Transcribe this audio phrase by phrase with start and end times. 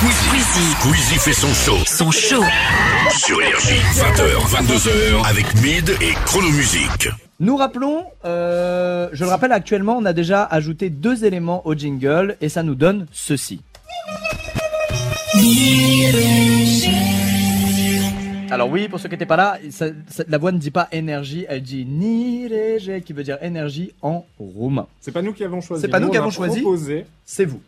[0.00, 0.72] Squeezie.
[0.80, 2.42] Squeezie fait son show Son show.
[3.16, 3.80] sur Énergie.
[3.94, 7.08] 20h, 22h avec Mid et Chronomusique.
[7.40, 12.36] Nous rappelons, euh, je le rappelle actuellement, on a déjà ajouté deux éléments au jingle
[12.42, 13.62] et ça nous donne ceci.
[18.50, 20.88] Alors oui, pour ceux qui n'étaient pas là, ça- ça- la voix ne dit pas
[20.92, 24.86] énergie, elle dit nirege, qui veut dire énergie en roumain.
[25.00, 25.80] C'est pas nous qui avons choisi.
[25.82, 26.60] C'est pas nous qui on avons choisi.
[26.60, 27.06] proposé.
[27.24, 27.60] C'est vous.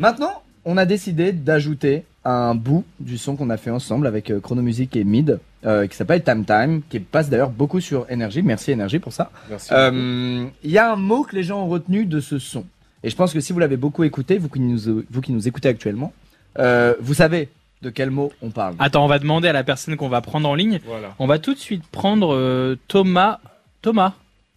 [0.00, 4.40] Maintenant, on a décidé d'ajouter un bout du son qu'on a fait ensemble avec euh,
[4.40, 8.42] Chronomusique et Mid, euh, qui s'appelle Time Time, qui passe d'ailleurs beaucoup sur énergie.
[8.42, 9.30] Merci énergie pour ça.
[9.72, 12.66] Euh, Il y a un mot que les gens ont retenu de ce son.
[13.02, 15.46] Et je pense que si vous l'avez beaucoup écouté, vous qui nous, vous qui nous
[15.48, 16.12] écoutez actuellement,
[16.58, 17.48] euh, vous savez
[17.80, 18.74] de quel mot on parle.
[18.80, 20.80] Attends, on va demander à la personne qu'on va prendre en ligne.
[20.84, 21.14] Voilà.
[21.18, 23.38] On va tout de suite prendre euh, Thomas.
[23.82, 24.14] Thomas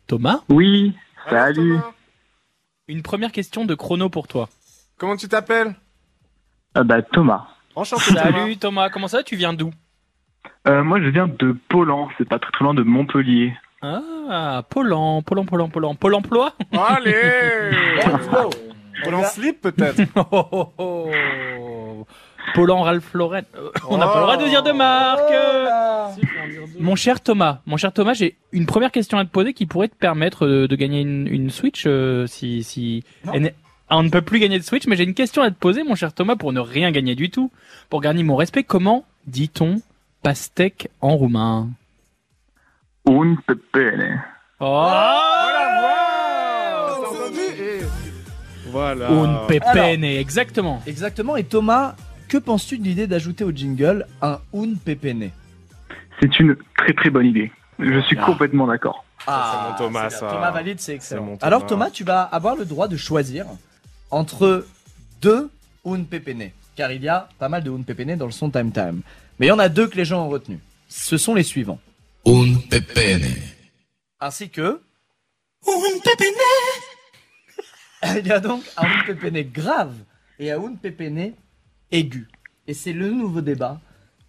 [0.08, 0.42] Thomas?
[0.50, 0.94] Oui,
[1.28, 1.70] Alors, salut.
[1.74, 1.92] Thomas,
[2.88, 4.50] Une première question de chrono pour toi.
[4.98, 5.76] Comment tu t'appelles?
[6.78, 7.48] Euh, bah, Thomas.
[7.76, 8.04] Enchanté.
[8.08, 8.24] Thomas.
[8.32, 9.72] Salut Thomas, comment ça va Tu viens d'où?
[10.68, 13.54] Euh, moi, je viens de Polan, c'est pas très très loin de Montpellier.
[13.82, 15.96] Ah, Polan, Polan, Polan, Polan.
[15.96, 16.54] Pôle emploi?
[16.72, 17.16] Allez
[19.14, 20.00] en slip peut-être
[20.32, 22.06] oh, oh, oh.
[22.54, 23.44] Polan Ralph Lauren.
[23.56, 25.22] Euh, On n'a pas le droit de dire de marque.
[25.32, 26.10] Oh.
[26.80, 29.88] Mon cher Thomas, mon cher Thomas, j'ai une première question à te poser qui pourrait
[29.88, 33.34] te permettre de, de gagner une, une Switch euh, si si Non.
[33.94, 35.84] Ah, on ne peut plus gagner de Switch, mais j'ai une question à te poser,
[35.84, 37.52] mon cher Thomas, pour ne rien gagner du tout,
[37.90, 38.64] pour gagner mon respect.
[38.64, 39.82] Comment dit-on
[40.24, 41.68] pastèque en roumain?
[43.06, 44.22] Un pepene.
[44.62, 44.88] Oh,
[48.68, 49.10] Voilà.
[49.10, 50.82] Un pepene, exactement.
[50.88, 51.36] Exactement.
[51.36, 51.96] Et Thomas,
[52.30, 55.34] que penses-tu de l'idée d'ajouter au jingle un un pépéné
[56.22, 57.52] C'est une très très bonne idée.
[57.80, 58.26] Je suis Ah.
[58.26, 59.04] complètement d'accord.
[59.26, 60.30] c'est mon Thomas, c'est ça.
[60.30, 61.26] Thomas valide, c'est excellent.
[61.26, 61.38] Thomas.
[61.42, 63.48] Alors Thomas, tu vas avoir le droit de choisir
[64.12, 64.66] entre
[65.22, 65.50] deux
[65.86, 68.72] un pépéné, car il y a pas mal de un pépéné dans le son Time
[68.72, 69.02] Time.
[69.40, 70.60] Mais il y en a deux que les gens ont retenu.
[70.88, 71.80] Ce sont les suivants.
[72.26, 73.34] Un pepene.
[74.20, 74.82] Ainsi que
[78.04, 79.94] Il y a donc un un pépéné grave
[80.40, 81.36] et un un pépéné
[81.92, 82.28] aigu.
[82.68, 83.80] Et c'est le nouveau débat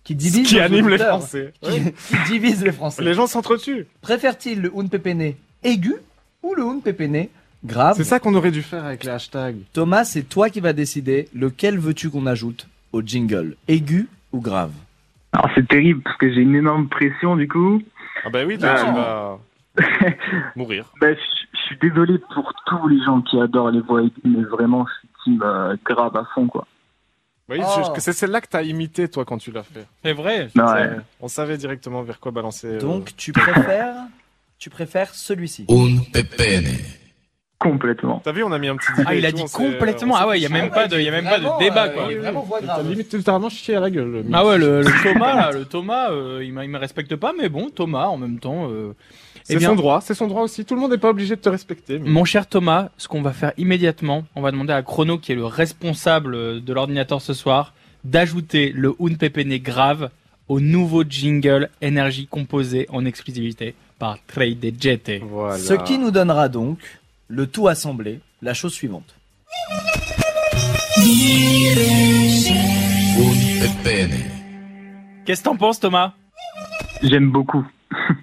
[0.04, 1.52] qui divise Qui anime les Français.
[1.62, 3.02] Qui, qui divise les Français.
[3.02, 3.86] Les gens s'entretuent.
[4.00, 5.94] Préfère-t-il le un pépéné aigu
[6.42, 7.30] ou le un pépéné
[7.64, 9.56] grave C'est ça qu'on aurait dû faire avec les hashtags.
[9.72, 14.72] Thomas, c'est toi qui vas décider lequel veux-tu qu'on ajoute au jingle, aigu ou grave?
[15.32, 17.82] Alors c'est terrible parce que j'ai une énorme pression du coup.
[18.24, 18.84] Ah bah oui, toi, Ah.
[18.84, 19.38] tu vas
[20.56, 20.92] mourir.
[21.00, 24.86] Bah, je suis désolé pour tous les gens qui adorent les voix aiguës, mais vraiment
[24.86, 26.66] je suis team euh, grave à fond quoi.
[27.48, 27.92] Oui, Oh.
[27.98, 29.86] c'est celle-là que t'as imité toi quand tu l'as fait.
[30.04, 30.48] C'est vrai.
[30.54, 30.96] Non, C'est- ouais.
[31.20, 32.66] On savait directement vers quoi balancer.
[32.68, 33.94] euh, Donc tu préfères,
[34.58, 35.66] tu préfères celui-ci.
[35.68, 36.66] Un pepene.
[37.62, 38.20] Complètement.
[38.24, 38.90] T'as vu, on a mis un petit.
[39.06, 40.16] Ah, il a dit complètement.
[40.18, 41.88] Ah ouais, il y a même pas de, il y a même pas de débat
[41.90, 42.08] quoi.
[42.08, 42.90] Vraiment voix T'as grave.
[42.90, 44.10] limite littéralement chié à la gueule.
[44.10, 47.48] le Ah ouais, le, Thomas, le Thomas, euh, il, m'a- il me respecte pas, mais
[47.48, 48.68] bon, Thomas, en même temps.
[48.68, 48.94] euh,
[49.44, 50.64] C'est eh bien, son droit, c'est son droit aussi.
[50.64, 51.98] Tout le monde n'est pas obligé de te respecter.
[52.00, 55.30] mais- Mon cher Thomas, ce qu'on va faire immédiatement, on va demander à Chrono, qui
[55.32, 57.74] est le responsable euh, de l'ordinateur ce soir,
[58.04, 60.10] d'ajouter le Un Pepene grave
[60.48, 65.20] au nouveau jingle énergie composé en exclusivité par Trade Jete.
[65.22, 65.56] Voilà.
[65.58, 66.78] Ce qui nous donnera donc
[67.32, 69.14] le tout assemblé, la chose suivante.
[75.24, 76.12] Qu'est-ce que t'en penses, Thomas?
[77.02, 77.66] J'aime beaucoup.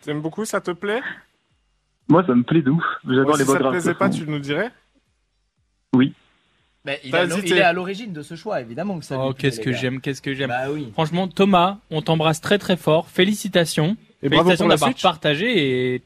[0.03, 1.01] T'aimes beaucoup, ça te plaît?
[2.07, 2.83] Moi ça me plaît de ouf.
[3.07, 4.69] J'adore les Si ça te plaisait pas, tu nous dirais?
[5.95, 6.13] Il,
[6.85, 7.49] est à l'o- hésité.
[7.49, 9.15] il est à l'origine de ce choix, évidemment que ça.
[9.15, 10.49] lui Oh, qu'est-ce que j'aime, qu'est-ce que j'aime.
[10.49, 10.89] Bah oui.
[10.93, 13.09] Franchement, Thomas, on t'embrasse très très fort.
[13.09, 13.97] Félicitations.
[14.21, 16.01] Et Félicitations d'avoir partagé et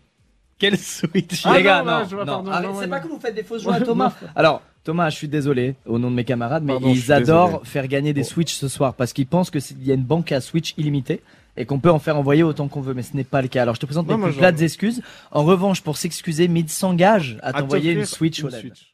[0.59, 1.41] quelle Switch.
[1.45, 2.89] Ah les gars, non, c'est non.
[2.89, 4.13] pas que vous faites des fausses joies à Thomas.
[4.35, 7.65] Alors, Thomas, je suis désolé au nom de mes camarades, mais Pardon, ils adorent désolé.
[7.65, 8.27] faire gagner des Bon.
[8.27, 10.73] Switch ce soir parce qu'ils pensent que c'est- il y a une banque à Switch
[10.77, 11.21] illimitée
[11.55, 13.61] et qu'on peut en faire envoyer autant qu'on veut, mais ce n'est pas le cas.
[13.61, 15.01] Alors, je te présente Non, mes plus plates excuses.
[15.31, 18.59] En revanche, pour s'excuser, Mid s'engage à À t'envoyer une Switch une OLED.
[18.59, 18.92] Switch.